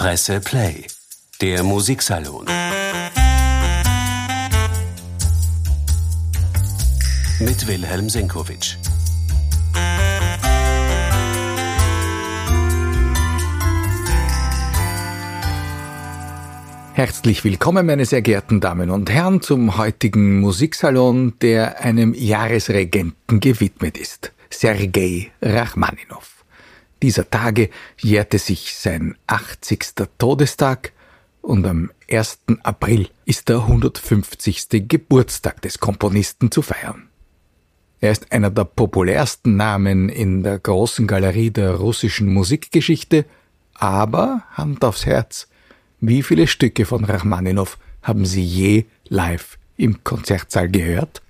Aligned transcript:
Presse 0.00 0.40
Play, 0.40 0.86
der 1.42 1.62
Musiksalon. 1.62 2.46
Mit 7.38 7.66
Wilhelm 7.66 8.08
Senkowitsch. 8.08 8.76
Herzlich 16.94 17.44
willkommen, 17.44 17.84
meine 17.84 18.06
sehr 18.06 18.22
geehrten 18.22 18.62
Damen 18.62 18.88
und 18.88 19.10
Herren, 19.10 19.42
zum 19.42 19.76
heutigen 19.76 20.40
Musiksalon, 20.40 21.34
der 21.42 21.82
einem 21.82 22.14
Jahresregenten 22.14 23.40
gewidmet 23.40 23.98
ist, 23.98 24.32
Sergei 24.48 25.30
Rachmaninow. 25.42 26.39
Dieser 27.02 27.30
Tage 27.30 27.70
jährte 27.98 28.38
sich 28.38 28.74
sein 28.74 29.16
80. 29.26 29.94
Todestag 30.18 30.92
und 31.40 31.66
am 31.66 31.90
1. 32.10 32.40
April 32.62 33.08
ist 33.24 33.48
der 33.48 33.60
150. 33.60 34.86
Geburtstag 34.86 35.62
des 35.62 35.78
Komponisten 35.78 36.50
zu 36.50 36.60
feiern. 36.60 37.08
Er 38.00 38.12
ist 38.12 38.32
einer 38.32 38.50
der 38.50 38.64
populärsten 38.64 39.56
Namen 39.56 40.08
in 40.08 40.42
der 40.42 40.58
großen 40.58 41.06
Galerie 41.06 41.50
der 41.50 41.74
russischen 41.74 42.32
Musikgeschichte, 42.32 43.24
aber 43.74 44.42
Hand 44.52 44.84
aufs 44.84 45.06
Herz, 45.06 45.48
wie 46.00 46.22
viele 46.22 46.46
Stücke 46.46 46.84
von 46.84 47.04
Rachmaninow 47.04 47.78
haben 48.02 48.24
Sie 48.24 48.42
je 48.42 48.84
live 49.08 49.58
im 49.76 50.02
Konzertsaal 50.04 50.68
gehört? 50.68 51.22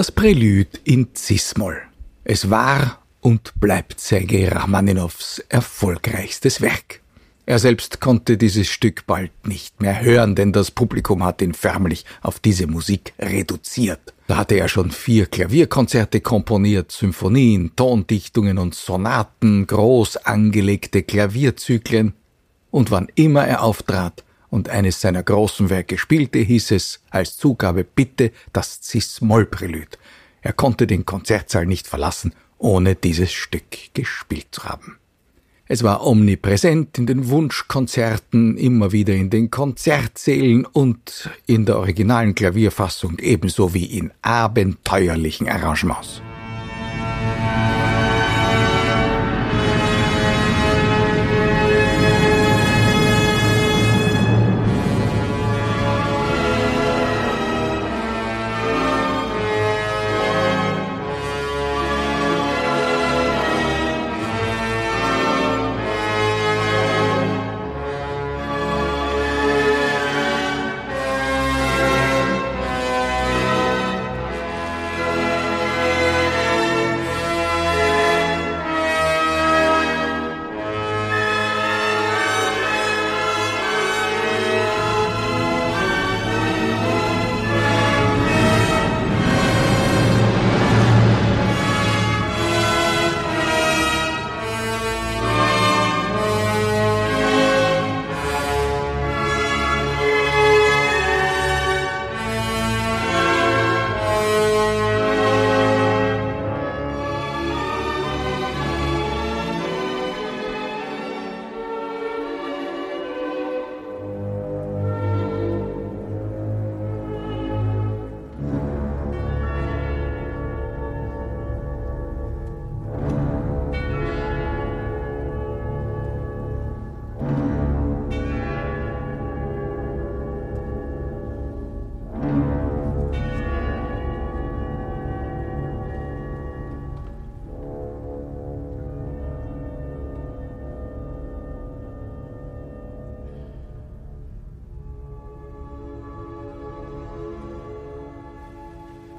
Das 0.00 0.10
Prälude 0.10 0.78
in 0.84 1.08
Cis-Moll. 1.14 1.76
Es 2.24 2.48
war 2.48 3.02
und 3.20 3.52
bleibt 3.60 4.00
Sergei 4.00 4.48
Rachmaninows 4.48 5.44
erfolgreichstes 5.50 6.62
Werk. 6.62 7.02
Er 7.44 7.58
selbst 7.58 8.00
konnte 8.00 8.38
dieses 8.38 8.68
Stück 8.68 9.06
bald 9.06 9.30
nicht 9.46 9.82
mehr 9.82 10.00
hören, 10.00 10.36
denn 10.36 10.54
das 10.54 10.70
Publikum 10.70 11.22
hat 11.22 11.42
ihn 11.42 11.52
förmlich 11.52 12.06
auf 12.22 12.38
diese 12.38 12.66
Musik 12.66 13.12
reduziert. 13.18 14.14
Da 14.26 14.38
hatte 14.38 14.54
er 14.54 14.68
schon 14.68 14.90
vier 14.90 15.26
Klavierkonzerte 15.26 16.22
komponiert, 16.22 16.92
Symphonien, 16.92 17.76
Tondichtungen 17.76 18.56
und 18.56 18.74
Sonaten, 18.74 19.66
groß 19.66 20.16
angelegte 20.24 21.02
Klavierzyklen, 21.02 22.14
und 22.70 22.90
wann 22.90 23.08
immer 23.16 23.46
er 23.46 23.62
auftrat, 23.62 24.24
und 24.50 24.68
eines 24.68 25.00
seiner 25.00 25.22
großen 25.22 25.70
Werke 25.70 25.96
spielte, 25.96 26.38
hieß 26.38 26.72
es 26.72 27.00
als 27.10 27.36
Zugabe 27.36 27.84
bitte 27.84 28.32
das 28.52 28.80
Cis-Moll-Prälud. 28.82 29.98
Er 30.42 30.52
konnte 30.52 30.86
den 30.86 31.06
Konzertsaal 31.06 31.66
nicht 31.66 31.86
verlassen, 31.86 32.34
ohne 32.58 32.94
dieses 32.94 33.32
Stück 33.32 33.94
gespielt 33.94 34.48
zu 34.50 34.64
haben. 34.64 34.98
Es 35.72 35.84
war 35.84 36.04
omnipräsent 36.04 36.98
in 36.98 37.06
den 37.06 37.28
Wunschkonzerten, 37.28 38.56
immer 38.56 38.90
wieder 38.90 39.14
in 39.14 39.30
den 39.30 39.52
Konzertsälen 39.52 40.66
und 40.66 41.30
in 41.46 41.64
der 41.64 41.78
originalen 41.78 42.34
Klavierfassung 42.34 43.20
ebenso 43.20 43.72
wie 43.72 43.84
in 43.84 44.10
abenteuerlichen 44.20 45.48
Arrangements. 45.48 46.22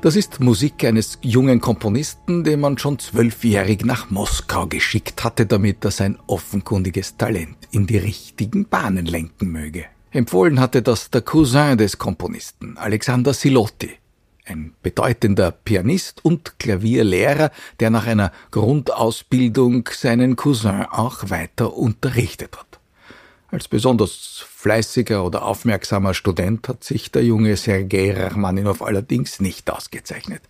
Das 0.02 0.16
ist 0.16 0.40
Musik 0.40 0.84
eines 0.84 1.20
jungen 1.22 1.62
Komponisten, 1.62 2.44
den 2.44 2.60
man 2.60 2.80
schon 2.80 2.98
zwölfjährig 2.98 3.86
nach 3.86 4.10
Moskau 4.10 4.66
geschickt 4.66 5.24
hatte, 5.24 5.46
damit 5.46 5.86
er 5.86 5.92
sein 5.92 6.18
offenkundiges 6.26 7.18
Talent 7.18 7.56
in 7.70 7.86
die 7.86 8.00
richtigen 8.00 8.66
Bahnen 8.66 9.06
lenken 9.06 9.52
möge. 9.52 9.86
Empfohlen 10.10 10.60
hatte 10.60 10.82
das 10.82 11.12
der 11.12 11.22
Cousin 11.22 11.78
des 11.78 12.00
Komponisten, 12.00 12.80
Alexander 12.80 13.32
Silotti, 13.36 13.92
ein 14.46 14.74
bedeutender 14.82 15.52
Pianist 15.52 16.26
und 16.26 16.58
Klavierlehrer, 16.58 17.52
der 17.80 17.92
nach 17.92 18.08
einer 18.08 18.32
Grundausbildung 18.50 19.88
seinen 19.94 20.36
Cousin 20.36 20.82
auch 20.90 21.30
weiter 21.30 21.76
unterrichtet 21.78 22.58
hat. 22.58 22.71
Als 23.52 23.68
besonders 23.68 24.46
fleißiger 24.48 25.26
oder 25.26 25.44
aufmerksamer 25.44 26.14
Student 26.14 26.70
hat 26.70 26.86
sich 26.86 27.12
der 27.12 27.26
junge 27.26 27.58
Sergei 27.58 28.14
Rachmaninow 28.14 28.82
allerdings 28.82 29.42
nicht 29.42 29.70
ausgezeichnet. 29.70 30.42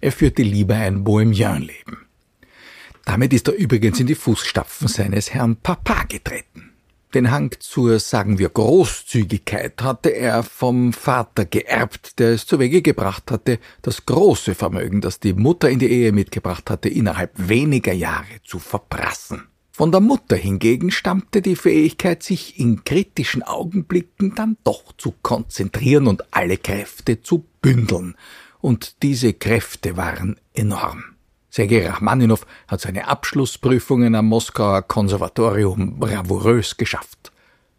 Er 0.00 0.12
führte 0.12 0.42
lieber 0.42 0.76
ein 0.76 1.02
Bohemian-Leben. 1.02 2.06
Damit 3.04 3.32
ist 3.32 3.48
er 3.48 3.54
übrigens 3.54 3.98
in 3.98 4.06
die 4.06 4.14
Fußstapfen 4.14 4.86
seines 4.86 5.34
Herrn 5.34 5.56
Papa 5.56 6.04
getreten. 6.04 6.72
Den 7.14 7.32
Hang 7.32 7.52
zur, 7.58 7.98
sagen 7.98 8.38
wir, 8.38 8.48
Großzügigkeit 8.48 9.82
hatte 9.82 10.10
er 10.10 10.44
vom 10.44 10.92
Vater 10.92 11.46
geerbt, 11.46 12.18
der 12.20 12.30
es 12.30 12.46
zu 12.46 12.60
Wege 12.60 12.82
gebracht 12.82 13.30
hatte, 13.30 13.58
das 13.82 14.06
große 14.06 14.54
Vermögen, 14.54 15.00
das 15.00 15.18
die 15.18 15.32
Mutter 15.32 15.68
in 15.68 15.78
die 15.78 15.90
Ehe 15.90 16.12
mitgebracht 16.12 16.70
hatte, 16.70 16.88
innerhalb 16.88 17.32
weniger 17.36 17.92
Jahre 17.92 18.42
zu 18.44 18.58
verprassen. 18.58 19.48
Von 19.76 19.92
der 19.92 20.00
Mutter 20.00 20.36
hingegen 20.36 20.90
stammte 20.90 21.42
die 21.42 21.54
Fähigkeit, 21.54 22.22
sich 22.22 22.58
in 22.58 22.84
kritischen 22.84 23.42
Augenblicken 23.42 24.34
dann 24.34 24.56
doch 24.64 24.94
zu 24.96 25.12
konzentrieren 25.20 26.06
und 26.06 26.24
alle 26.30 26.56
Kräfte 26.56 27.20
zu 27.20 27.44
bündeln. 27.60 28.16
Und 28.62 29.02
diese 29.02 29.34
Kräfte 29.34 29.98
waren 29.98 30.40
enorm. 30.54 31.04
Sergei 31.50 31.86
Rachmaninow 31.86 32.46
hat 32.68 32.80
seine 32.80 33.06
Abschlussprüfungen 33.06 34.14
am 34.14 34.28
Moskauer 34.28 34.80
Konservatorium 34.80 35.98
bravourös 35.98 36.78
geschafft. 36.78 37.30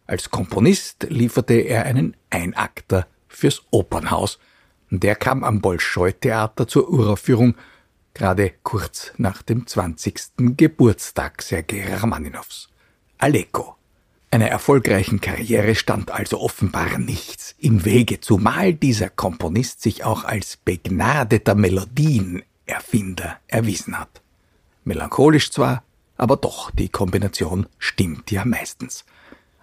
Als 0.06 0.30
Komponist 0.30 1.08
lieferte 1.10 1.54
er 1.54 1.84
einen 1.86 2.16
Einakter 2.30 3.08
fürs 3.26 3.64
Opernhaus. 3.72 4.38
Der 4.90 5.16
kam 5.16 5.42
am 5.42 5.60
Bolschoi-Theater 5.60 6.68
zur 6.68 6.90
Uraufführung 6.90 7.56
gerade 8.18 8.52
kurz 8.64 9.12
nach 9.16 9.42
dem 9.42 9.66
20. 9.66 10.56
Geburtstag 10.56 11.40
Sergei 11.40 11.86
Rachmaninows. 11.88 12.68
Aleko. 13.16 13.76
Einer 14.30 14.48
erfolgreichen 14.48 15.20
Karriere 15.20 15.74
stand 15.74 16.10
also 16.10 16.40
offenbar 16.40 16.98
nichts 16.98 17.54
im 17.58 17.84
Wege, 17.84 18.20
zumal 18.20 18.74
dieser 18.74 19.08
Komponist 19.08 19.80
sich 19.82 20.04
auch 20.04 20.24
als 20.24 20.56
begnadeter 20.56 21.54
Melodienerfinder 21.54 23.38
erwiesen 23.46 23.98
hat. 23.98 24.20
Melancholisch 24.84 25.50
zwar, 25.52 25.84
aber 26.16 26.36
doch, 26.36 26.70
die 26.72 26.88
Kombination 26.88 27.66
stimmt 27.78 28.30
ja 28.32 28.44
meistens. 28.44 29.04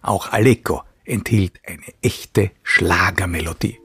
Auch 0.01 0.31
Aleko 0.31 0.81
enthielt 1.03 1.59
eine 1.67 1.93
echte 2.01 2.51
Schlagermelodie. 2.63 3.79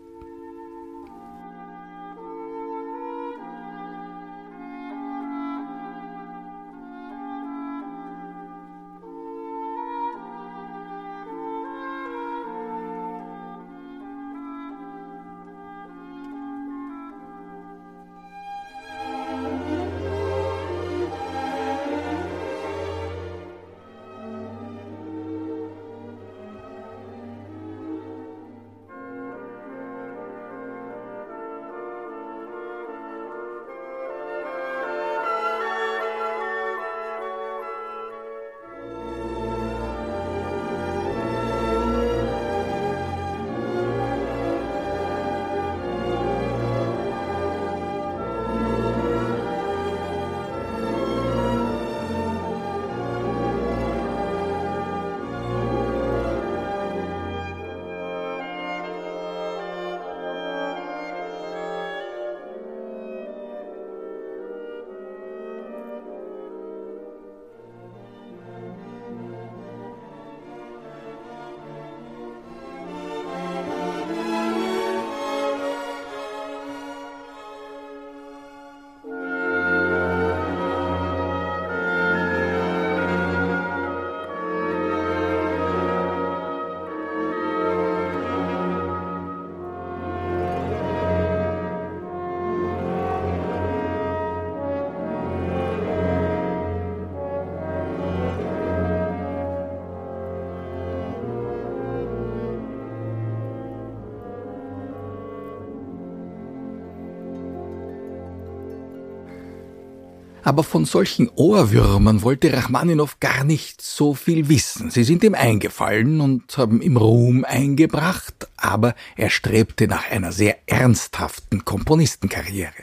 Aber 110.50 110.64
von 110.64 110.84
solchen 110.84 111.28
Ohrwürmern 111.28 112.22
wollte 112.22 112.52
Rachmaninow 112.52 113.20
gar 113.20 113.44
nicht 113.44 113.80
so 113.80 114.14
viel 114.14 114.48
wissen. 114.48 114.90
Sie 114.90 115.04
sind 115.04 115.22
ihm 115.22 115.36
eingefallen 115.36 116.20
und 116.20 116.58
haben 116.58 116.82
ihm 116.82 116.96
Ruhm 116.96 117.44
eingebracht, 117.44 118.48
aber 118.56 118.96
er 119.16 119.30
strebte 119.30 119.86
nach 119.86 120.10
einer 120.10 120.32
sehr 120.32 120.56
ernsthaften 120.66 121.64
Komponistenkarriere. 121.64 122.82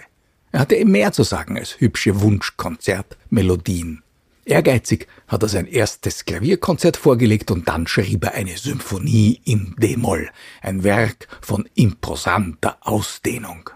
Er 0.54 0.62
hatte 0.62 0.76
ihm 0.76 0.92
mehr 0.92 1.12
zu 1.12 1.24
sagen 1.24 1.58
als 1.58 1.82
hübsche 1.82 2.22
Wunschkonzertmelodien. 2.22 4.02
Ehrgeizig 4.46 5.08
hat 5.28 5.44
er 5.44 5.50
sein 5.50 5.68
erstes 5.68 6.24
Klavierkonzert 6.24 6.96
vorgelegt 6.96 7.52
und 7.52 7.68
dann 7.68 7.86
schrieb 7.86 8.24
er 8.24 8.36
eine 8.36 8.56
Symphonie 8.56 9.42
in 9.44 9.76
D-Moll, 9.78 10.30
ein 10.62 10.86
Werk 10.86 11.28
von 11.42 11.68
imposanter 11.76 12.78
Ausdehnung. 12.80 13.70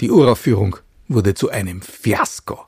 Die 0.00 0.12
Uraufführung 0.12 0.76
wurde 1.08 1.34
zu 1.34 1.50
einem 1.50 1.82
Fiasko. 1.82 2.66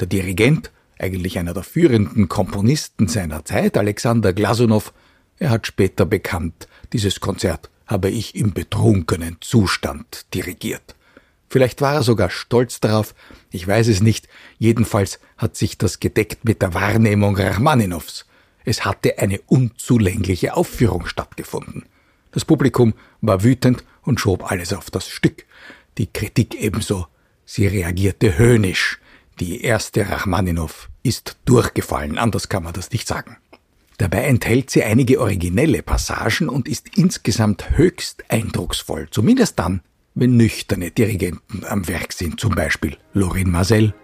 Der 0.00 0.06
Dirigent, 0.06 0.70
eigentlich 0.98 1.38
einer 1.38 1.54
der 1.54 1.62
führenden 1.62 2.28
Komponisten 2.28 3.08
seiner 3.08 3.44
Zeit, 3.44 3.76
Alexander 3.76 4.32
Glasunow, 4.32 4.92
er 5.38 5.50
hat 5.50 5.66
später 5.66 6.06
bekannt, 6.06 6.68
dieses 6.92 7.20
Konzert 7.20 7.70
habe 7.86 8.10
ich 8.10 8.34
im 8.34 8.52
betrunkenen 8.52 9.38
Zustand 9.40 10.26
dirigiert. 10.34 10.94
Vielleicht 11.48 11.80
war 11.80 11.94
er 11.94 12.02
sogar 12.02 12.28
stolz 12.28 12.80
darauf, 12.80 13.14
ich 13.50 13.66
weiß 13.66 13.88
es 13.88 14.02
nicht, 14.02 14.28
jedenfalls 14.58 15.18
hat 15.38 15.56
sich 15.56 15.78
das 15.78 15.98
gedeckt 15.98 16.44
mit 16.44 16.60
der 16.60 16.74
Wahrnehmung 16.74 17.36
Rachmaninows. 17.36 18.26
Es 18.64 18.84
hatte 18.84 19.18
eine 19.18 19.40
unzulängliche 19.46 20.54
Aufführung 20.54 21.06
stattgefunden. 21.06 21.86
Das 22.32 22.44
Publikum 22.44 22.92
war 23.22 23.42
wütend 23.42 23.84
und 24.02 24.20
schob 24.20 24.50
alles 24.50 24.74
auf 24.74 24.90
das 24.90 25.08
Stück. 25.08 25.46
Die 25.96 26.12
Kritik 26.12 26.54
ebenso. 26.60 27.06
Sie 27.46 27.66
reagierte 27.66 28.36
höhnisch. 28.36 29.00
Die 29.40 29.62
erste 29.62 30.08
Rachmaninow 30.08 30.88
ist 31.04 31.36
durchgefallen, 31.44 32.18
anders 32.18 32.48
kann 32.48 32.64
man 32.64 32.72
das 32.72 32.90
nicht 32.90 33.06
sagen. 33.06 33.36
Dabei 33.98 34.24
enthält 34.24 34.70
sie 34.70 34.82
einige 34.82 35.20
originelle 35.20 35.82
Passagen 35.82 36.48
und 36.48 36.68
ist 36.68 36.96
insgesamt 36.96 37.76
höchst 37.76 38.24
eindrucksvoll, 38.30 39.08
zumindest 39.10 39.58
dann, 39.58 39.80
wenn 40.14 40.36
nüchterne 40.36 40.90
Dirigenten 40.90 41.64
am 41.64 41.86
Werk 41.86 42.12
sind, 42.12 42.40
zum 42.40 42.54
Beispiel 42.54 42.96
Lorin 43.12 43.50
Marcel 43.50 43.94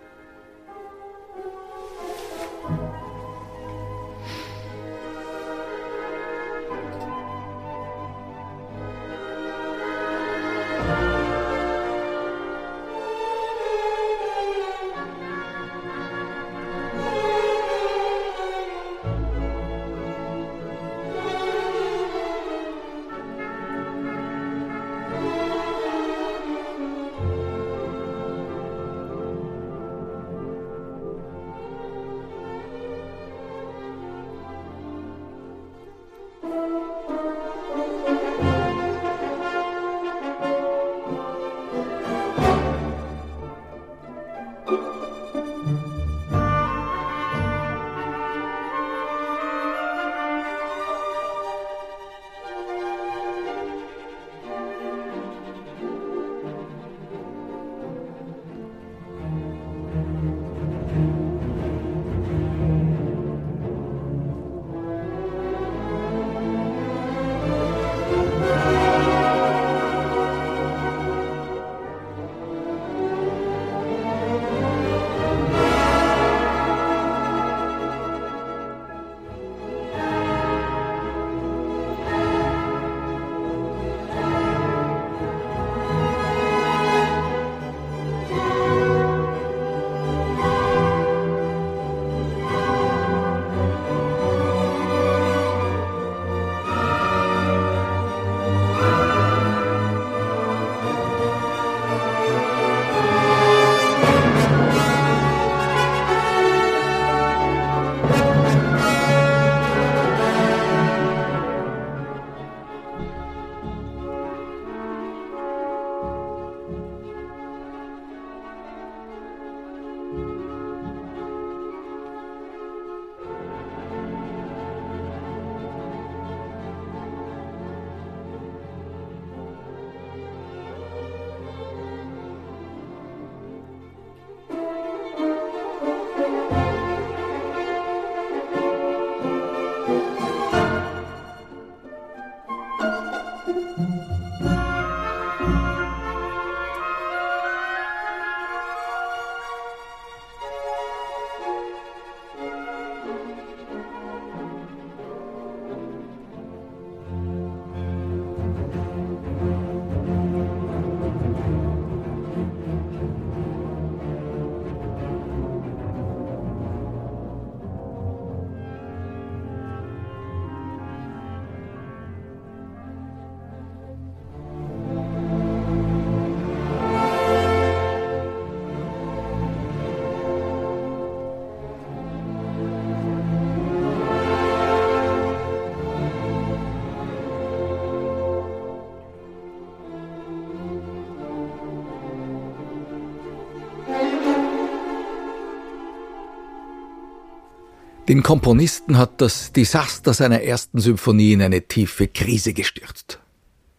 Den 198.14 198.22
Komponisten 198.22 198.96
hat 198.96 199.20
das 199.20 199.50
Desaster 199.50 200.14
seiner 200.14 200.40
ersten 200.40 200.78
Symphonie 200.78 201.32
in 201.32 201.42
eine 201.42 201.62
tiefe 201.62 202.06
Krise 202.06 202.52
gestürzt. 202.52 203.18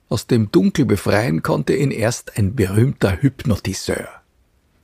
Aus 0.10 0.28
dem 0.28 0.52
Dunkel 0.52 0.84
befreien 0.84 1.42
konnte 1.42 1.74
ihn 1.74 1.90
erst 1.90 2.38
ein 2.38 2.54
berühmter 2.54 3.22
Hypnotiseur. 3.22 4.10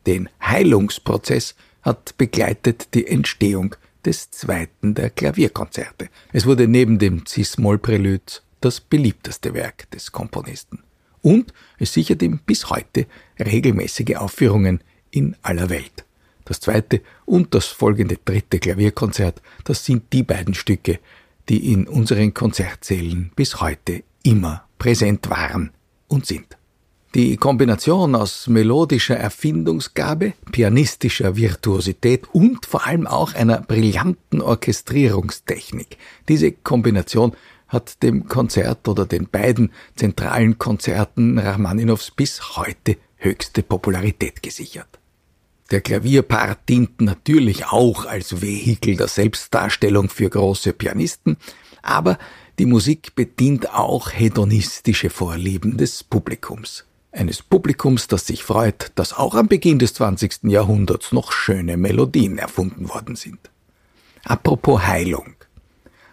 Den 0.08 0.30
Heilungsprozess 0.42 1.56
hat 1.82 2.18
begleitet 2.18 2.94
die 2.94 3.06
Entstehung 3.06 3.76
des 4.06 4.32
zweiten 4.32 4.94
der 4.96 5.10
Klavierkonzerte. 5.10 6.08
Es 6.32 6.46
wurde 6.46 6.70
neben 6.70 6.98
dem 6.98 7.26
Cis-Moll-Prälude 7.26 8.40
das 8.62 8.80
beliebteste 8.80 9.54
Werk 9.54 9.92
des 9.92 10.14
Komponisten. 10.14 10.80
Und 11.22 11.54
es 11.78 11.92
sichert 11.92 12.22
ihm 12.22 12.40
bis 12.46 12.70
heute 12.70 13.06
regelmäßige 13.38 14.16
Aufführungen 14.16 14.82
in 15.10 15.36
aller 15.42 15.70
Welt. 15.70 16.06
Das 16.52 16.60
zweite 16.60 17.00
und 17.24 17.56
das 17.56 17.68
folgende 17.68 18.18
dritte 18.26 18.60
Klavierkonzert, 18.60 19.42
das 19.64 19.86
sind 19.86 20.12
die 20.12 20.24
beiden 20.24 20.54
Stücke, 20.54 21.00
die 21.48 21.72
in 21.72 21.88
unseren 21.88 22.34
Konzertsälen 22.34 23.32
bis 23.38 23.62
heute 23.62 24.04
immer 24.24 24.66
präsent 24.78 25.30
waren 25.30 25.72
und 26.10 26.26
sind. 26.26 26.58
Die 27.16 27.38
Kombination 27.38 28.16
aus 28.16 28.48
melodischer 28.48 29.16
Erfindungsgabe, 29.16 30.34
pianistischer 30.52 31.38
Virtuosität 31.38 32.28
und 32.34 32.66
vor 32.66 32.86
allem 32.86 33.08
auch 33.08 33.34
einer 33.34 33.62
brillanten 33.62 34.42
Orchestrierungstechnik. 34.42 35.98
Diese 36.28 36.52
Kombination 36.52 37.32
hat 37.70 38.04
dem 38.04 38.28
Konzert 38.28 38.90
oder 38.90 39.06
den 39.06 39.30
beiden 39.30 39.72
zentralen 39.96 40.58
Konzerten 40.58 41.40
Rachmaninows 41.40 42.12
bis 42.12 42.58
heute 42.58 42.98
höchste 43.16 43.64
Popularität 43.64 44.44
gesichert. 44.44 45.01
Der 45.72 45.80
Klavierpart 45.80 46.68
dient 46.68 47.00
natürlich 47.00 47.68
auch 47.68 48.06
als 48.06 48.42
Vehikel 48.42 48.98
der 48.98 49.08
Selbstdarstellung 49.08 50.10
für 50.10 50.30
große 50.30 50.74
Pianisten, 50.74 51.38
aber 51.82 52.20
die 52.60 52.66
Musik 52.66 53.16
bedient 53.16 53.74
auch 53.74 54.12
hedonistische 54.12 55.10
Vorlieben 55.10 55.78
des 55.78 56.04
Publikums. 56.04 56.84
Eines 57.14 57.42
Publikums, 57.42 58.08
das 58.08 58.28
sich 58.28 58.44
freut, 58.44 58.92
dass 58.96 59.14
auch 59.14 59.34
am 59.34 59.48
Beginn 59.48 59.80
des 59.80 59.94
20. 59.94 60.44
Jahrhunderts 60.44 61.14
noch 61.14 61.32
schöne 61.32 61.78
Melodien 61.78 62.38
erfunden 62.38 62.90
worden 62.90 63.16
sind. 63.16 63.40
Apropos 64.26 64.82
Heilung. 64.82 65.36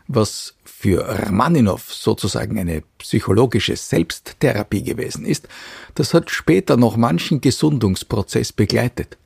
Was 0.07 0.55
für 0.65 1.07
Rachmaninow 1.07 1.83
sozusagen 1.93 2.59
eine 2.61 2.83
psychologische 2.99 3.75
Selbsttherapie 3.75 4.85
gewesen 4.85 5.25
ist, 5.25 5.49
das 5.97 6.15
hat 6.15 6.31
später 6.31 6.77
noch 6.77 6.97
manchen 6.97 7.41
Gesundungsprozess 7.41 8.53
begleitet. 8.53 9.19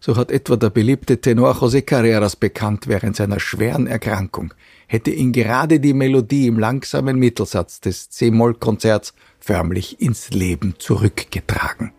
So 0.00 0.16
hat 0.16 0.30
etwa 0.30 0.56
der 0.56 0.70
beliebte 0.70 1.20
Tenor 1.20 1.56
José 1.56 1.82
Carreras 1.82 2.36
bekannt 2.36 2.86
während 2.86 3.16
seiner 3.16 3.40
schweren 3.40 3.86
Erkrankung, 3.86 4.54
hätte 4.86 5.10
ihn 5.10 5.32
gerade 5.32 5.80
die 5.80 5.92
Melodie 5.92 6.46
im 6.46 6.58
langsamen 6.58 7.18
Mittelsatz 7.18 7.80
des 7.80 8.08
C-Moll-Konzerts 8.10 9.12
förmlich 9.40 10.00
ins 10.00 10.30
Leben 10.30 10.74
zurückgetragen. 10.78 11.92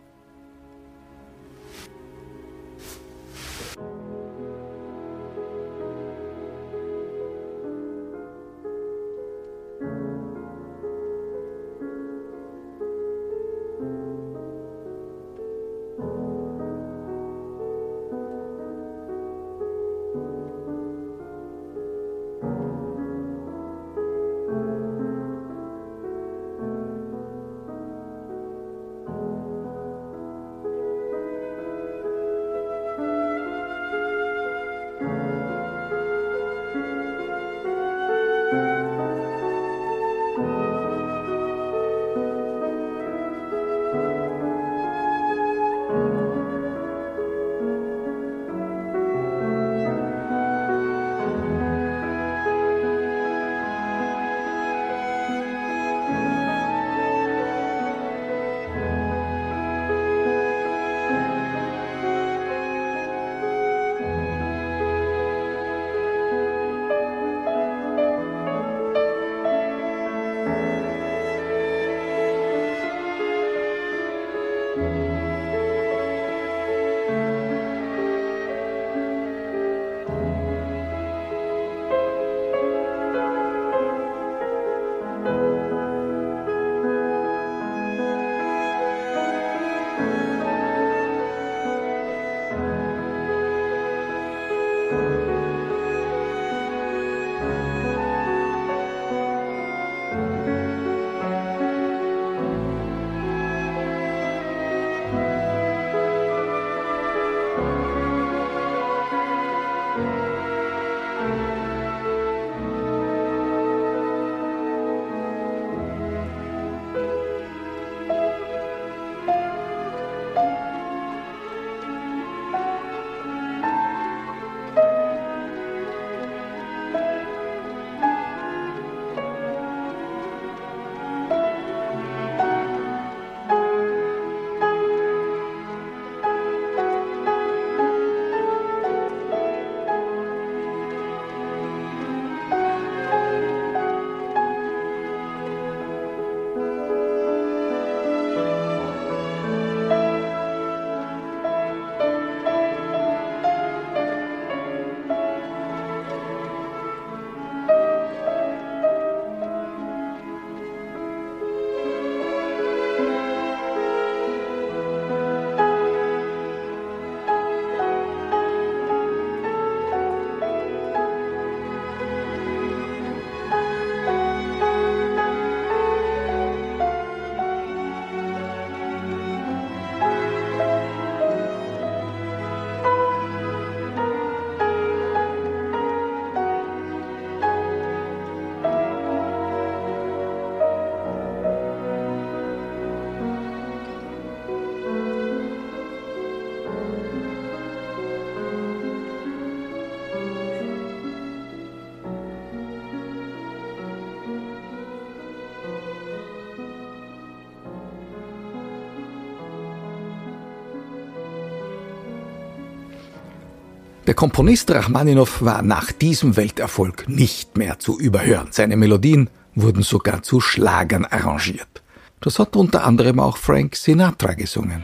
Der 214.10 214.16
Komponist 214.16 214.72
Rachmaninow 214.72 215.44
war 215.44 215.62
nach 215.62 215.92
diesem 215.92 216.36
Welterfolg 216.36 217.08
nicht 217.08 217.60
mehr 217.60 217.78
zu 217.78 218.00
überhören. 218.00 218.48
Seine 218.50 218.76
Melodien 218.76 219.30
wurden 219.54 219.84
sogar 219.84 220.24
zu 220.24 220.42
Schlagern 220.42 221.06
arrangiert. 221.06 221.84
Das 222.20 222.40
hat 222.40 222.56
unter 222.56 222.86
anderem 222.86 223.20
auch 223.20 223.38
Frank 223.38 223.76
Sinatra 223.76 224.34
gesungen. 224.34 224.84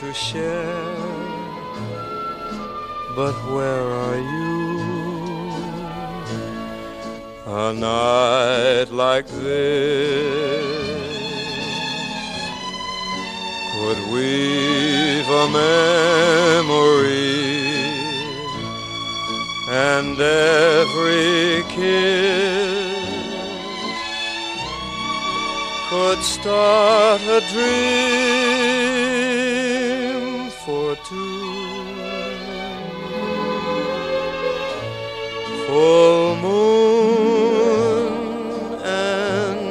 To 0.00 0.14
share. 0.14 0.96
But 3.14 3.34
where 3.52 3.86
are 4.04 4.16
you? 4.16 4.50
A 7.46 7.74
night 7.74 8.88
like 8.90 9.26
this 9.26 9.90
could 13.72 14.00
weave 14.10 15.28
a 15.28 15.46
memory 15.62 16.80
and 19.68 20.18
every 20.18 21.62
kiss 21.74 23.04
could 25.90 26.20
start 26.22 27.20
a 27.20 27.40
dream 27.52 28.20
for 30.70 30.94
two. 31.08 31.42
Full 35.66 36.26
moon 36.46 38.12
and 38.84 39.62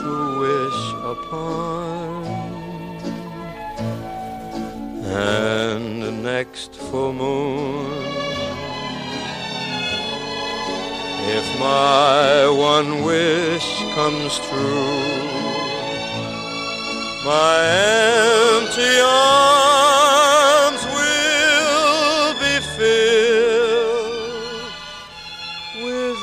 to 0.01 0.13
wish 0.45 0.83
upon. 1.15 2.25
And 5.05 6.23
next 6.23 6.71
full 6.89 7.13
moon 7.13 8.00
my 11.61 12.49
one 12.49 13.05
wish 13.05 13.69
comes 13.95 14.33
true. 14.49 15.21
My 17.25 17.57
empty 18.57 18.95
arms 19.05 20.83
will 20.97 22.33
be 22.45 22.55
filled 22.77 24.21
with 25.85 26.19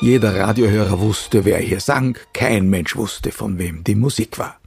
Jeder 0.00 0.34
Radiohörer 0.34 1.00
wusste, 1.00 1.44
wer 1.44 1.58
hier 1.58 1.80
sang, 1.80 2.16
kein 2.32 2.68
Mensch 2.70 2.94
wusste, 2.94 3.32
von 3.32 3.58
wem 3.58 3.82
die 3.82 3.96
Musik 3.96 4.38
war. 4.38 4.63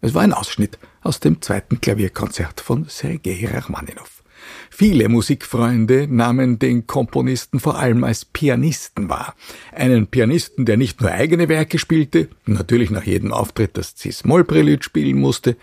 Es 0.00 0.14
war 0.14 0.22
ein 0.22 0.32
Ausschnitt 0.32 0.78
aus 1.02 1.18
dem 1.18 1.42
zweiten 1.42 1.80
Klavierkonzert 1.80 2.60
von 2.60 2.86
Sergei 2.88 3.48
Rachmaninow. 3.52 4.22
Viele 4.70 5.08
Musikfreunde 5.08 6.06
nahmen 6.08 6.60
den 6.60 6.86
Komponisten 6.86 7.58
vor 7.58 7.78
allem 7.78 8.04
als 8.04 8.24
Pianisten 8.24 9.08
wahr. 9.08 9.34
Einen 9.72 10.06
Pianisten, 10.06 10.64
der 10.64 10.76
nicht 10.76 11.00
nur 11.00 11.10
eigene 11.10 11.48
Werke 11.48 11.80
spielte, 11.80 12.28
natürlich 12.46 12.90
nach 12.90 13.02
jedem 13.02 13.32
Auftritt 13.32 13.76
das 13.76 13.94
Cis-Moll-Prelude 13.96 14.84
spielen 14.84 15.18
musste, 15.18 15.56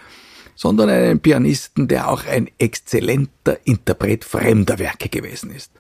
sondern 0.56 0.90
einen 0.90 1.20
Pianisten, 1.22 1.88
der 1.88 2.10
auch 2.10 2.26
ein 2.26 2.50
exzellenter 2.58 3.58
Interpret 3.66 4.26
fremder 4.26 4.80
Werke 4.80 5.08
gewesen 5.08 5.52
ist. 5.52 5.72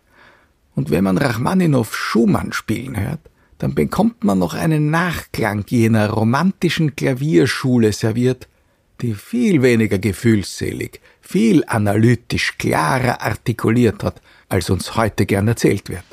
Und 0.75 0.91
wenn 0.91 1.03
man 1.03 1.17
Rachmaninow 1.17 1.93
Schumann 1.93 2.53
spielen 2.53 2.99
hört, 2.99 3.19
dann 3.57 3.73
bekommt 3.73 4.23
man 4.23 4.39
noch 4.39 4.53
einen 4.53 4.89
Nachklang 4.89 5.65
jener 5.67 6.09
romantischen 6.09 6.95
Klavierschule 6.95 7.93
serviert, 7.93 8.47
die 9.01 9.13
viel 9.13 9.61
weniger 9.61 9.97
gefühlsselig, 9.97 10.99
viel 11.21 11.63
analytisch 11.67 12.57
klarer 12.57 13.21
artikuliert 13.21 14.03
hat, 14.03 14.21
als 14.49 14.69
uns 14.69 14.95
heute 14.95 15.25
gern 15.25 15.47
erzählt 15.47 15.89
wird. 15.89 16.03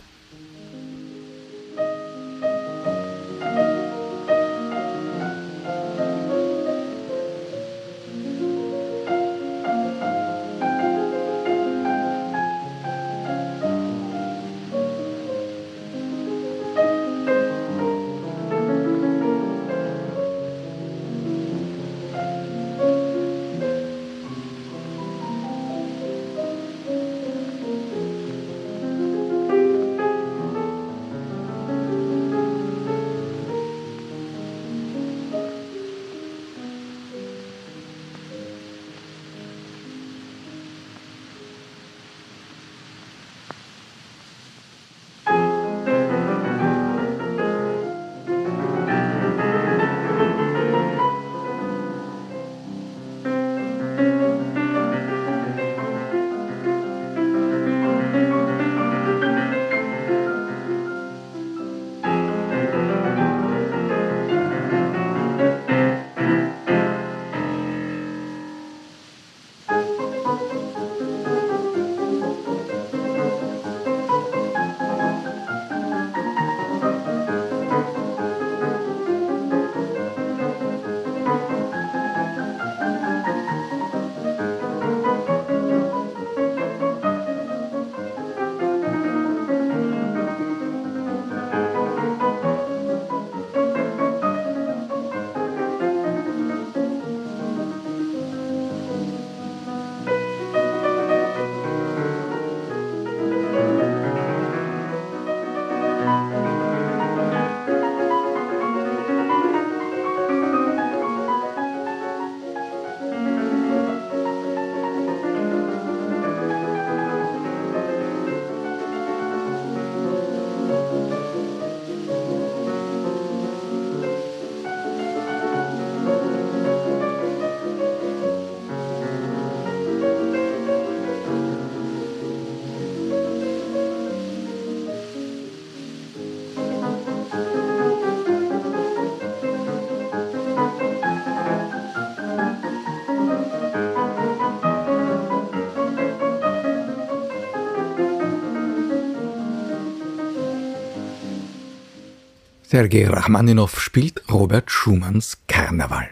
Sergei 152.72 153.06
Rachmaninow 153.06 153.78
spielt 153.78 154.22
Robert 154.32 154.70
Schumanns 154.70 155.36
Karneval. 155.46 156.08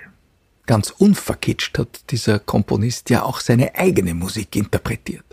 Ganz 0.67 0.91
unverkitscht 0.91 1.79
hat 1.79 2.11
dieser 2.11 2.39
Komponist 2.39 3.09
ja 3.09 3.23
auch 3.23 3.41
seine 3.41 3.77
eigene 3.77 4.13
Musik 4.13 4.57
interpretiert. 4.57 5.25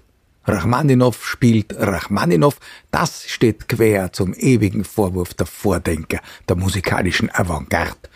Rachmaninow 0.45 1.13
spielt 1.21 1.75
Rachmaninow, 1.77 2.57
das 2.91 3.25
steht 3.27 3.67
quer 3.67 4.13
zum 4.13 4.33
ewigen 4.35 4.85
Vorwurf 4.85 5.33
der 5.33 5.47
Vordenker, 5.47 6.21
der 6.47 6.55
musikalischen 6.55 7.29
Avantgarde. 7.29 8.07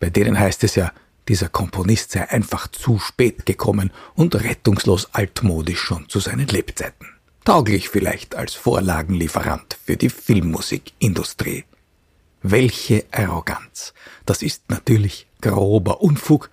Bei 0.00 0.08
denen 0.08 0.38
heißt 0.38 0.64
es 0.64 0.74
ja, 0.74 0.90
dieser 1.28 1.50
Komponist 1.50 2.12
sei 2.12 2.30
einfach 2.30 2.68
zu 2.68 2.98
spät 2.98 3.44
gekommen 3.44 3.90
und 4.14 4.36
rettungslos 4.36 5.10
altmodisch 5.12 5.80
schon 5.80 6.08
zu 6.08 6.18
seinen 6.18 6.48
Lebzeiten. 6.48 7.08
Tauglich 7.44 7.90
vielleicht 7.90 8.34
als 8.34 8.54
Vorlagenlieferant 8.54 9.76
für 9.84 9.98
die 9.98 10.08
Filmmusikindustrie. 10.08 11.64
Welche 12.46 13.06
Arroganz. 13.10 13.94
Das 14.26 14.42
ist 14.42 14.68
natürlich 14.68 15.26
grober 15.40 16.02
Unfug, 16.02 16.50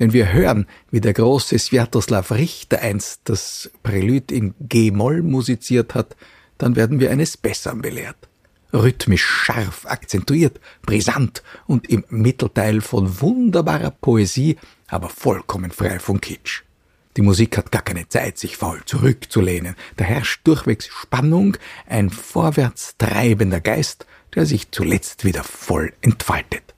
denn 0.00 0.12
wir 0.12 0.32
hören, 0.32 0.66
wie 0.90 1.00
der 1.00 1.12
große 1.12 1.56
Sviatoslav 1.56 2.32
Richter 2.32 2.80
einst 2.80 3.20
das 3.26 3.70
Prälude 3.84 4.34
in 4.34 4.54
G-Moll 4.58 5.22
musiziert 5.22 5.94
hat, 5.94 6.16
dann 6.58 6.74
werden 6.74 6.98
wir 6.98 7.12
eines 7.12 7.36
Besseren 7.36 7.80
belehrt. 7.80 8.16
Rhythmisch 8.72 9.24
scharf, 9.24 9.86
akzentuiert, 9.86 10.58
brisant 10.82 11.44
und 11.68 11.88
im 11.88 12.04
Mittelteil 12.08 12.80
von 12.80 13.20
wunderbarer 13.20 13.92
Poesie, 13.92 14.56
aber 14.88 15.10
vollkommen 15.10 15.70
frei 15.70 16.00
von 16.00 16.20
Kitsch. 16.20 16.64
Die 17.16 17.22
Musik 17.22 17.58
hat 17.58 17.72
gar 17.72 17.82
keine 17.82 18.08
Zeit, 18.08 18.38
sich 18.38 18.56
faul 18.56 18.80
zurückzulehnen. 18.84 19.74
Da 19.96 20.04
herrscht 20.04 20.46
durchwegs 20.46 20.86
Spannung, 20.86 21.56
ein 21.86 22.10
vorwärts 22.10 22.96
treibender 22.98 23.60
Geist, 23.60 24.06
der 24.34 24.46
sich 24.46 24.70
zuletzt 24.70 25.24
wieder 25.24 25.42
voll 25.42 25.92
entfaltet. 26.00 26.74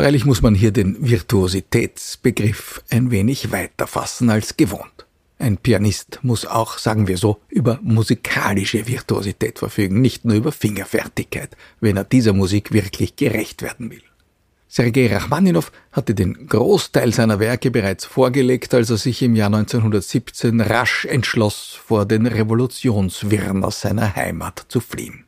Freilich 0.00 0.24
muss 0.24 0.42
man 0.42 0.54
hier 0.54 0.70
den 0.70 0.96
Virtuositätsbegriff 1.00 2.84
ein 2.88 3.10
wenig 3.10 3.50
weiter 3.50 3.88
fassen 3.88 4.30
als 4.30 4.56
gewohnt. 4.56 5.06
Ein 5.40 5.56
Pianist 5.56 6.20
muss 6.22 6.46
auch, 6.46 6.78
sagen 6.78 7.08
wir 7.08 7.18
so, 7.18 7.40
über 7.48 7.80
musikalische 7.82 8.86
Virtuosität 8.86 9.58
verfügen, 9.58 10.00
nicht 10.00 10.24
nur 10.24 10.36
über 10.36 10.52
Fingerfertigkeit, 10.52 11.56
wenn 11.80 11.96
er 11.96 12.04
dieser 12.04 12.32
Musik 12.32 12.70
wirklich 12.70 13.16
gerecht 13.16 13.60
werden 13.60 13.90
will. 13.90 14.04
Sergei 14.68 15.12
Rachmaninow 15.12 15.72
hatte 15.90 16.14
den 16.14 16.46
Großteil 16.46 17.12
seiner 17.12 17.40
Werke 17.40 17.72
bereits 17.72 18.04
vorgelegt, 18.04 18.74
als 18.74 18.90
er 18.90 18.98
sich 18.98 19.20
im 19.22 19.34
Jahr 19.34 19.52
1917 19.52 20.60
rasch 20.60 21.06
entschloss, 21.06 21.76
vor 21.84 22.06
den 22.06 22.26
Revolutionswirren 22.26 23.64
aus 23.64 23.80
seiner 23.80 24.14
Heimat 24.14 24.64
zu 24.68 24.78
fliehen. 24.78 25.24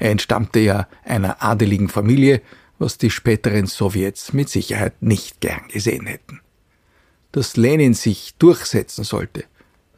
Er 0.00 0.10
entstammte 0.10 0.58
ja 0.58 0.88
einer 1.04 1.40
adeligen 1.40 1.88
Familie, 1.88 2.42
was 2.82 2.98
die 2.98 3.10
späteren 3.10 3.66
Sowjets 3.66 4.32
mit 4.32 4.48
Sicherheit 4.48 5.00
nicht 5.00 5.40
gern 5.40 5.68
gesehen 5.68 6.06
hätten. 6.06 6.40
Dass 7.30 7.56
Lenin 7.56 7.94
sich 7.94 8.34
durchsetzen 8.40 9.04
sollte, 9.04 9.44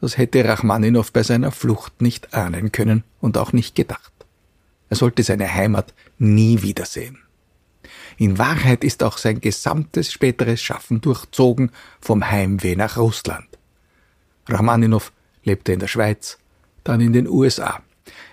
das 0.01 0.19
hätte 0.19 0.45
Rachmaninow 0.45 1.11
bei 1.11 1.23
seiner 1.23 1.51
Flucht 1.51 2.03
nicht 2.03 2.35
ahnen 2.35 2.71
können 2.71 3.03
und 3.19 3.39
auch 3.39 3.53
nicht 3.53 3.73
gedacht. 3.73 4.13
Er 4.89 4.97
sollte 4.97 5.23
seine 5.23 5.51
Heimat 5.51 5.95
nie 6.19 6.61
wiedersehen. 6.61 7.17
In 8.17 8.37
Wahrheit 8.37 8.83
ist 8.83 9.01
auch 9.01 9.17
sein 9.17 9.41
gesamtes 9.41 10.11
späteres 10.11 10.61
Schaffen 10.61 11.01
durchzogen 11.01 11.71
vom 11.99 12.29
Heimweh 12.29 12.75
nach 12.75 12.97
Russland. 12.97 13.47
Rachmaninow 14.47 15.11
lebte 15.43 15.73
in 15.73 15.79
der 15.79 15.87
Schweiz, 15.87 16.37
dann 16.83 17.01
in 17.01 17.13
den 17.13 17.27
USA. 17.27 17.81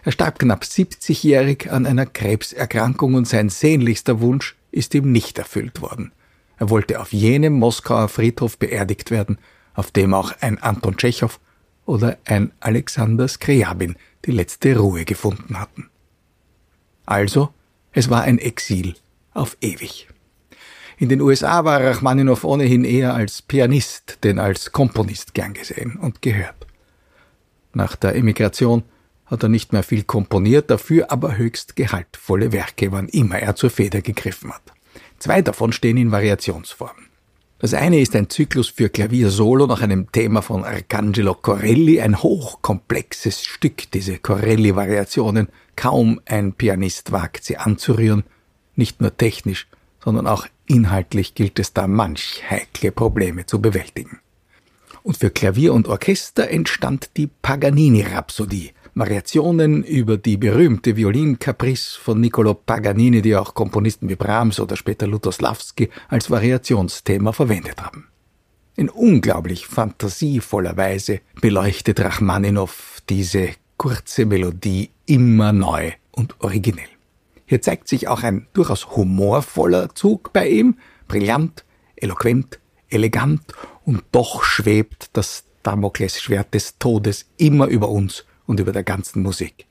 Er 0.05 0.11
starb 0.13 0.41
knapp 0.41 0.65
70-jährig 0.65 1.71
an 1.71 1.87
einer 1.87 2.07
Krebserkrankung 2.07 3.15
und 3.15 3.29
sein 3.29 3.49
sehnlichster 3.49 4.21
Wunsch 4.21 4.57
ist 4.73 4.95
ihm 4.95 5.13
nicht 5.13 5.39
erfüllt 5.39 5.81
worden. 5.81 6.13
Er 6.59 6.71
wollte 6.71 7.01
auf 7.01 7.13
jenem 7.13 7.53
Moskauer 7.55 8.09
Friedhof 8.09 8.59
beerdigt 8.59 9.11
werden, 9.11 9.39
auf 9.75 9.91
dem 9.93 10.13
auch 10.13 10.33
ein 10.41 10.59
Anton 10.59 10.97
Tschechow 10.97 11.39
oder 11.87 12.19
ein 12.25 12.53
Alexander 12.61 13.29
Skriabin 13.29 13.97
die 14.25 14.33
letzte 14.33 14.77
Ruhe 14.77 15.05
gefunden 15.05 15.61
hatten. 15.61 15.89
Also, 17.07 17.51
es 17.93 18.11
war 18.11 18.23
ein 18.23 18.39
Exil 18.39 18.95
auf 19.35 19.57
ewig. 19.61 20.09
In 20.99 21.09
den 21.09 21.21
USA 21.21 21.65
war 21.65 21.83
Rachmaninow 21.83 22.45
ohnehin 22.45 22.85
eher 22.85 23.15
als 23.15 23.43
Pianist 23.43 24.19
denn 24.25 24.39
als 24.39 24.73
Komponist 24.73 25.35
gern 25.35 25.55
gesehen 25.55 25.97
und 25.97 26.23
gehört. 26.23 26.67
Nach 27.73 27.97
der 27.97 28.15
Emigration 28.15 28.85
hat 29.33 29.43
er 29.43 29.49
nicht 29.49 29.73
mehr 29.73 29.83
viel 29.83 30.05
komponiert, 30.05 30.71
dafür 30.71 31.11
aber 31.11 31.39
höchst 31.39 31.75
gehaltvolle 31.75 32.53
Werke, 32.53 32.93
wann 32.93 33.09
immer 33.09 33.39
er 33.39 33.57
zur 33.57 33.71
Feder 33.71 34.03
gegriffen 34.03 34.53
hat. 34.53 34.63
Zwei 35.19 35.41
davon 35.41 35.73
stehen 35.73 35.97
in 35.97 36.13
Variationsform. 36.13 36.97
Das 37.59 37.73
eine 37.73 38.01
ist 38.01 38.15
ein 38.15 38.29
Zyklus 38.29 38.69
für 38.69 38.91
Klavier 38.91 39.31
Solo 39.31 39.67
nach 39.67 39.81
einem 39.81 40.13
Thema 40.13 40.43
von 40.43 40.65
Arcangelo 40.65 41.35
Corelli, 41.35 42.01
ein 42.01 42.23
hochkomplexes 42.23 43.43
Stück, 43.45 43.91
diese 43.93 44.19
Corelli-Variationen. 44.19 45.49
Kaum 45.77 46.21
ein 46.27 46.53
Pianist 46.53 47.11
wagt 47.13 47.45
sie 47.45 47.57
anzurühren, 47.57 48.25
nicht 48.77 49.01
nur 49.01 49.17
technisch, 49.17 49.67
sondern 50.05 50.27
auch 50.27 50.47
inhaltlich 50.67 51.35
gilt 51.35 51.59
es 51.59 51.73
da 51.73 51.87
manch 51.87 52.43
heikle 52.51 52.93
Probleme 52.93 53.47
zu 53.47 53.63
bewältigen. 53.63 54.19
Und 55.03 55.17
für 55.17 55.31
Klavier 55.31 55.73
und 55.73 55.89
Orchester 55.89 56.51
entstand 56.51 57.17
die 57.17 57.29
Paganini-Rhapsodie, 57.29 58.73
Variationen 58.95 59.85
über 59.85 60.19
die 60.19 60.37
berühmte 60.37 60.97
Violincaprice 60.97 61.95
von 61.95 62.21
Niccolo 62.21 62.53
Paganini, 62.53 63.23
die 63.23 63.35
auch 63.35 63.55
Komponisten 63.55 64.11
wie 64.11 64.17
Brahms 64.17 64.61
oder 64.61 64.77
später 64.77 65.07
Lutoslawski 65.07 65.89
als 66.09 66.31
Variationsthema 66.31 67.33
verwendet 67.33 67.83
haben. 67.83 68.09
In 68.77 68.91
unglaublich 68.91 69.67
fantasievoller 69.67 70.77
Weise 70.77 71.21
beleuchtet 71.41 72.01
Rachmaninow 72.01 73.01
diese 73.09 73.49
kurze 73.79 74.27
Melodie 74.27 74.91
immer 75.07 75.55
neu 75.55 75.93
und 76.11 76.39
originell. 76.41 76.85
Hier 77.47 77.63
zeigt 77.63 77.89
sich 77.89 78.09
auch 78.09 78.23
ein 78.23 78.47
durchaus 78.53 78.91
humorvoller 78.95 79.95
Zug 79.95 80.35
bei 80.35 80.49
ihm, 80.49 80.77
brillant, 81.09 81.65
eloquent, 81.97 82.61
elegant 82.91 83.41
und 83.87 84.05
doch 84.13 84.43
schwebt 84.43 85.11
das 85.15 85.45
Damoklesschwert 85.63 86.53
des 86.53 86.79
Todes 86.79 87.31
immer 87.39 87.69
über 87.69 87.89
uns 87.89 88.27
und 88.47 88.61
über 88.61 88.73
der 88.73 88.85
ganzen 88.85 89.23
Musik. 89.23 89.67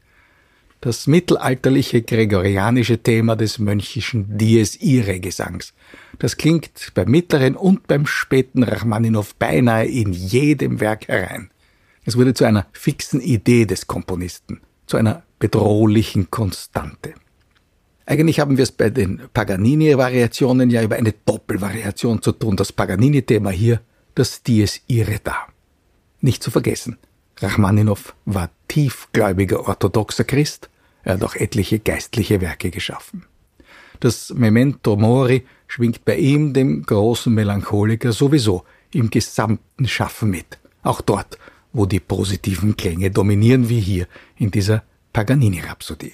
Das 0.82 1.06
mittelalterliche 1.06 2.02
gregorianische 2.02 2.98
Thema 2.98 3.36
des 3.36 3.60
mönchischen 3.60 4.38
Dies 4.38 4.82
Irae 4.82 5.20
Gesangs. 5.20 5.74
Das 6.18 6.38
klingt 6.38 6.92
beim 6.96 7.10
mittleren 7.10 7.56
und 7.56 7.88
beim 7.88 8.08
späten 8.08 8.64
Rachmaninow 8.64 9.36
beinahe 9.36 9.86
in 9.86 10.12
jedem 10.12 10.80
Werk 10.80 11.08
herein. 11.08 11.52
Es 12.04 12.18
wurde 12.18 12.34
zu 12.34 12.46
einer 12.46 12.66
fixen 12.72 13.22
Idee 13.22 13.66
des 13.66 13.86
Komponisten, 13.86 14.62
zu 14.88 14.98
einer 14.98 15.22
bedrohlichen 15.38 16.32
Konstante. 16.32 17.14
Eigentlich 18.08 18.40
haben 18.40 18.58
wir 18.58 18.64
es 18.64 18.72
bei 18.72 18.90
den 18.90 19.22
Paganini-Variationen 19.34 20.72
ja 20.72 20.82
über 20.82 20.96
eine 20.96 21.14
Doppelvariation 21.14 22.24
zu 22.24 22.32
tun. 22.32 22.56
Das 22.56 22.72
Paganini-Thema 22.72 23.52
hier, 23.52 23.82
das 24.16 24.42
Dies 24.42 24.82
Irae 24.88 25.20
da. 25.24 25.48
Nicht 26.22 26.42
zu 26.42 26.50
vergessen, 26.50 26.98
Rachmaninow 27.42 28.14
war 28.26 28.50
tiefgläubiger 28.68 29.68
orthodoxer 29.68 30.24
Christ, 30.24 30.70
er 31.04 31.16
hat 31.16 31.24
auch 31.24 31.36
etliche 31.36 31.80
geistliche 31.80 32.42
Werke 32.42 32.70
geschaffen. 32.70 33.26
Das 34.00 34.34
Memento 34.34 34.96
Mori 34.96 35.44
schwingt 35.68 36.06
bei 36.06 36.18
ihm, 36.18 36.54
dem 36.54 36.84
großen 36.84 37.34
Melancholiker, 37.34 38.12
sowieso 38.12 38.64
im 38.94 39.10
gesamten 39.10 39.88
Schaffen 39.88 40.30
mit. 40.30 40.60
Auch 40.84 41.02
dort, 41.02 41.38
wo 41.74 41.86
die 41.86 42.00
positiven 42.00 42.76
Klänge 42.76 43.12
dominieren, 43.12 43.70
wie 43.70 43.80
hier 43.80 44.08
in 44.38 44.52
dieser 44.52 44.84
Paganini-Rhapsodie. 45.14 46.14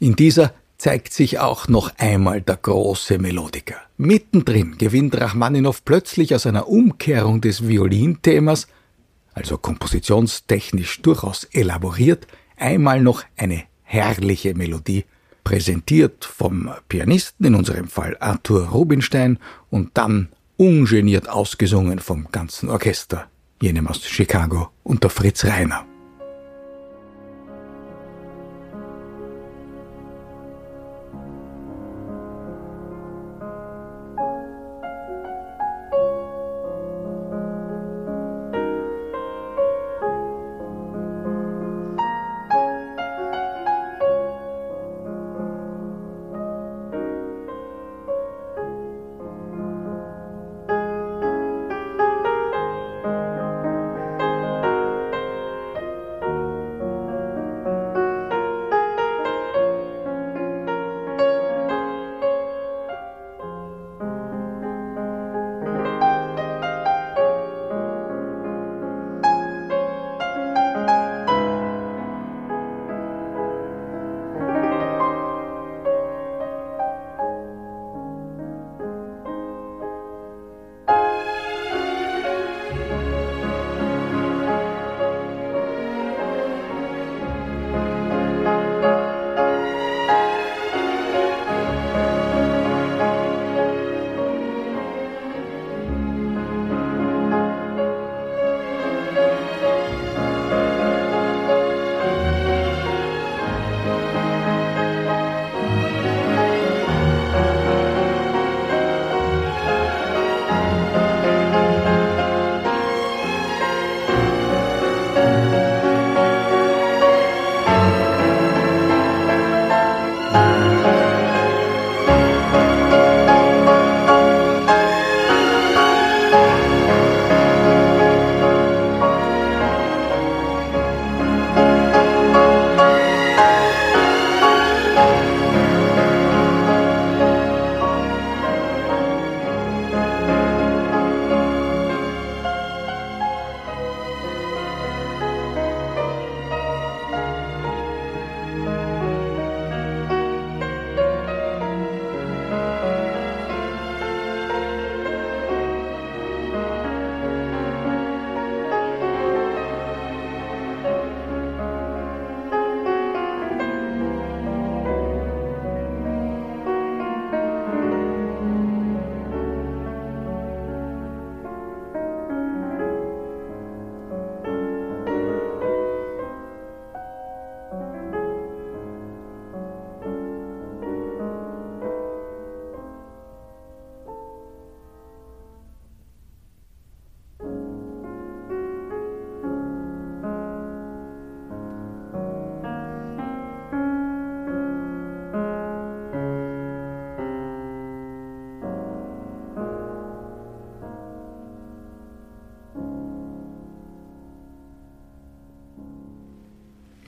In 0.00 0.16
dieser 0.16 0.54
zeigt 0.76 1.12
sich 1.12 1.40
auch 1.40 1.66
noch 1.66 1.92
einmal 1.98 2.40
der 2.40 2.56
große 2.56 3.18
Melodiker. 3.18 3.76
Mittendrin 3.96 4.78
gewinnt 4.78 5.20
Rachmaninow 5.20 5.84
plötzlich 5.84 6.34
aus 6.34 6.46
einer 6.46 6.68
Umkehrung 6.68 7.40
des 7.40 7.66
Violinthemas 7.66 8.68
also 9.38 9.56
kompositionstechnisch 9.56 11.00
durchaus 11.02 11.44
elaboriert, 11.44 12.26
einmal 12.56 13.00
noch 13.00 13.22
eine 13.36 13.62
herrliche 13.82 14.54
Melodie, 14.54 15.04
präsentiert 15.44 16.24
vom 16.24 16.70
Pianisten, 16.88 17.46
in 17.46 17.54
unserem 17.54 17.88
Fall 17.88 18.16
Arthur 18.20 18.68
Rubinstein, 18.68 19.38
und 19.70 19.96
dann 19.96 20.28
ungeniert 20.56 21.28
ausgesungen 21.28 22.00
vom 22.00 22.28
ganzen 22.32 22.68
Orchester, 22.68 23.28
jenem 23.62 23.86
aus 23.86 24.04
Chicago 24.04 24.70
unter 24.82 25.08
Fritz 25.08 25.44
Reiner. 25.44 25.86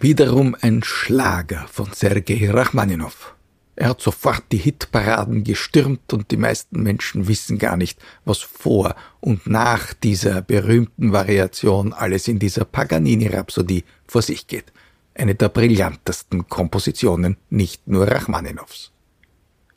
Wiederum 0.03 0.57
ein 0.59 0.83
Schlager 0.83 1.67
von 1.71 1.93
Sergei 1.93 2.51
Rachmaninow. 2.51 3.35
Er 3.77 3.91
hat 3.91 4.01
sofort 4.01 4.45
die 4.51 4.57
Hitparaden 4.57 5.45
gestürmt 5.45 6.15
und 6.15 6.31
die 6.31 6.39
meisten 6.39 6.83
Menschen 6.83 7.29
wissen 7.29 7.59
gar 7.59 7.77
nicht, 7.77 8.01
was 8.25 8.39
vor 8.39 8.97
und 9.21 9.47
nach 9.47 9.93
dieser 9.93 10.41
berühmten 10.41 11.13
Variation 11.13 11.93
alles 11.93 12.29
in 12.29 12.39
dieser 12.39 12.65
Paganini-Rhapsodie 12.65 13.85
vor 14.07 14.23
sich 14.23 14.47
geht. 14.47 14.73
Eine 15.13 15.35
der 15.35 15.51
brillantesten 15.51 16.49
Kompositionen 16.49 17.37
nicht 17.51 17.87
nur 17.87 18.09
Rachmaninows. 18.09 18.93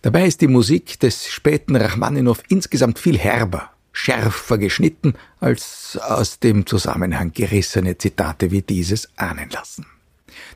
Dabei 0.03 0.25
ist 0.25 0.39
die 0.39 0.47
Musik 0.47 1.01
des 1.01 1.27
späten 1.27 1.75
Rachmaninow 1.75 2.41
insgesamt 2.47 2.97
viel 2.97 3.17
herber, 3.17 3.71
schärfer 3.91 4.57
geschnitten, 4.57 5.15
als 5.41 5.99
aus 6.01 6.39
dem 6.39 6.65
Zusammenhang 6.65 7.33
gerissene 7.33 7.97
Zitate 7.97 8.51
wie 8.51 8.61
dieses 8.61 9.09
ahnen 9.17 9.49
lassen. 9.49 9.85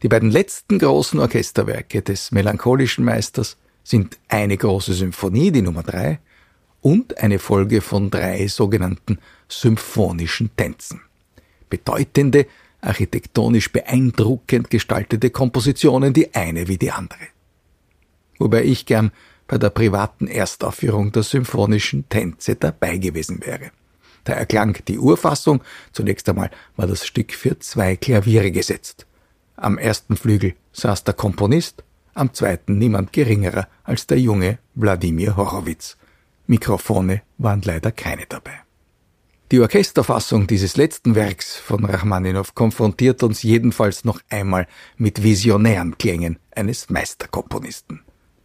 Die 0.04 0.08
beiden 0.08 0.32
letzten 0.32 0.80
großen 0.80 1.20
Orchesterwerke 1.20 2.02
des 2.02 2.32
melancholischen 2.32 3.06
Meisters 3.06 3.58
sind 3.84 4.18
eine 4.28 4.58
große 4.58 4.94
Symphonie, 4.94 5.52
die 5.52 5.62
Nummer 5.62 5.84
drei, 5.84 6.20
und 6.82 7.18
eine 7.18 7.40
Folge 7.40 7.82
von 7.82 8.10
drei 8.10 8.48
sogenannten 8.48 9.20
symphonischen 9.48 10.50
Tänzen. 10.56 11.02
Bedeutende, 11.70 12.48
architektonisch 12.82 13.72
beeindruckend 13.72 14.70
gestaltete 14.70 15.30
Kompositionen, 15.30 16.14
die 16.14 16.34
eine 16.34 16.68
wie 16.68 16.78
die 16.78 16.92
andere. 16.92 17.28
Wobei 18.38 18.64
ich 18.64 18.86
gern 18.86 19.12
bei 19.48 19.58
der 19.58 19.70
privaten 19.70 20.28
Erstaufführung 20.28 21.12
der 21.12 21.24
symphonischen 21.24 22.08
Tänze 22.10 22.56
dabei 22.56 22.98
gewesen 22.98 23.42
wäre. 23.46 23.72
Da 24.26 24.34
erklang 24.34 24.78
die 24.88 25.00
Urfassung, 25.00 25.64
zunächst 25.94 26.28
einmal 26.28 26.52
war 26.76 26.86
das 26.86 27.08
Stück 27.08 27.34
für 27.34 27.58
zwei 27.60 27.96
Klaviere 27.96 28.52
gesetzt. 28.52 29.06
Am 29.60 29.80
ersten 29.80 30.18
Flügel 30.18 30.54
saß 30.72 31.04
der 31.04 31.16
Komponist, 31.16 31.84
am 32.14 32.32
zweiten 32.32 32.78
niemand 32.78 33.12
geringerer 33.12 33.68
als 33.84 34.06
der 34.06 34.20
junge 34.20 34.60
Wladimir 34.76 35.36
Horowitz. 35.36 35.98
Mikrofone 36.46 37.24
waren 37.40 37.64
leider 37.64 37.92
keine 37.92 38.28
dabei. 38.30 38.54
Die 39.52 39.60
Orchesterfassung 39.60 40.46
dieses 40.46 40.78
letzten 40.78 41.16
Werks 41.16 41.56
von 41.56 41.86
Rachmaninow 41.86 42.54
konfrontiert 42.54 43.24
uns 43.24 43.42
jedenfalls 43.42 44.06
noch 44.06 44.22
einmal 44.30 44.68
mit 44.96 45.24
visionären 45.24 45.98
Klängen 45.98 46.38
eines 46.52 46.92
Meisterkomponisten, 46.92 48.02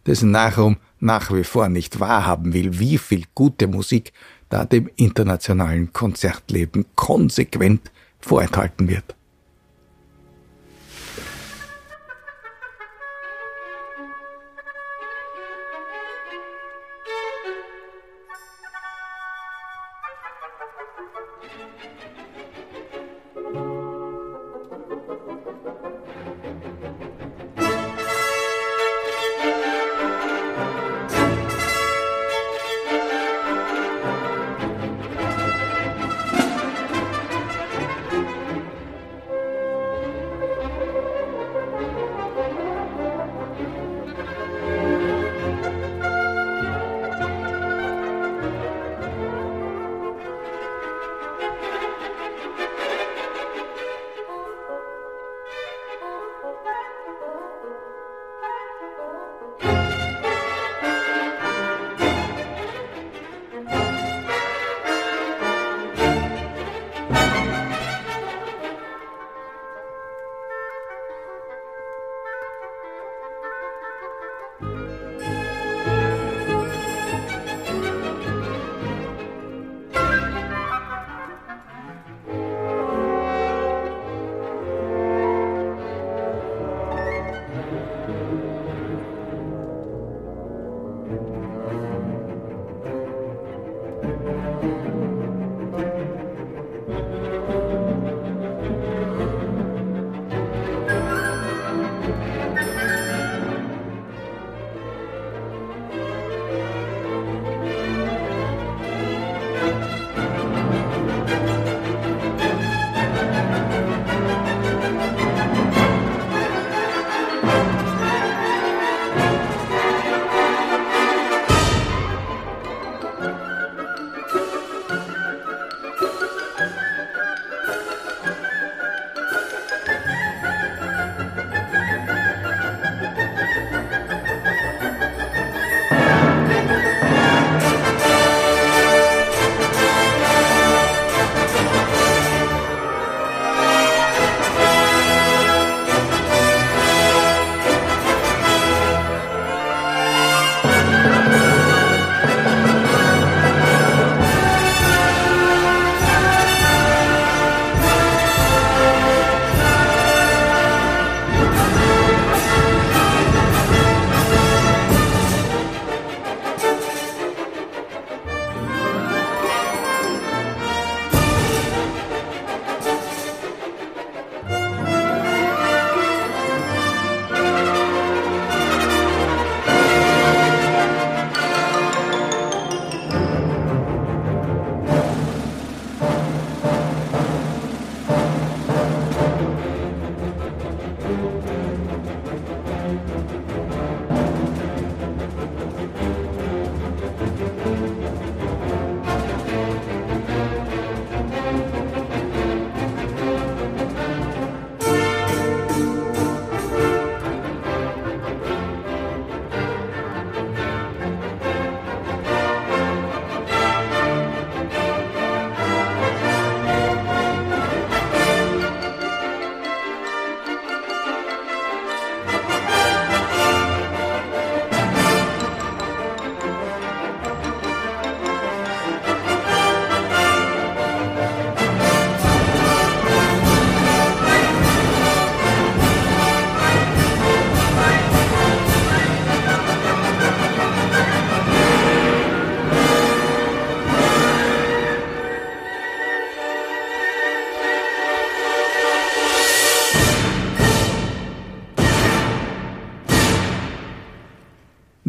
dessen 0.07 0.31
Nachruhm 0.31 0.77
nach 0.99 1.31
wie 1.31 1.43
vor 1.43 1.69
nicht 1.69 1.99
wahrhaben 1.99 2.53
will, 2.53 2.79
wie 2.79 2.97
viel 2.97 3.25
gute 3.35 3.67
Musik 3.67 4.13
da 4.49 4.65
dem 4.65 4.89
internationalen 4.95 5.93
Konzertleben 5.93 6.85
konsequent 6.95 7.91
vorenthalten 8.19 8.87
wird. 8.87 9.15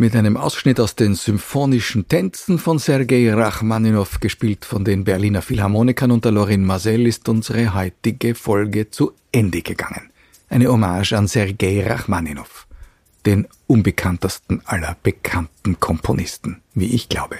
Mit 0.05 0.15
einem 0.17 0.37
Ausschnitt 0.37 0.81
aus 0.81 0.97
den 0.97 1.15
symphonischen 1.15 2.07
Tänzen 2.07 2.59
von 2.59 2.79
Sergei 2.79 3.33
Rachmaninow, 3.33 4.21
gespielt 4.21 4.67
von 4.67 4.85
den 4.85 5.03
Berliner 5.03 5.41
Philharmonikern 5.41 6.11
unter 6.11 6.31
Lorin 6.31 6.63
Marcel, 6.63 7.07
ist 7.07 7.27
unsere 7.27 7.73
heutige 7.73 8.35
Folge 8.35 8.91
zu 8.91 9.13
Ende 9.33 9.63
gegangen. 9.63 10.11
Eine 10.51 10.69
Hommage 10.69 11.15
an 11.15 11.27
Sergei 11.27 11.87
Rachmaninow, 11.87 12.67
den 13.25 13.49
unbekanntesten 13.67 14.61
aller 14.67 14.95
bekannten 15.03 15.81
Komponisten, 15.81 16.61
wie 16.75 16.95
ich 16.95 17.09
glaube. 17.09 17.39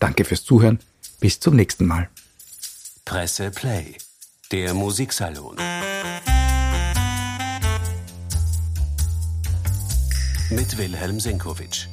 Danke 0.00 0.24
fürs 0.24 0.42
Zuhören. 0.42 0.80
Bis 1.20 1.38
zum 1.38 1.54
nächsten 1.54 1.86
Mal. 1.86 2.08
Presse 3.04 3.52
Play, 3.52 3.94
der 4.50 4.74
Musiksalon. 4.74 5.54
Mit 10.50 10.76
Wilhelm 10.76 11.20
Senkowitsch. 11.20 11.86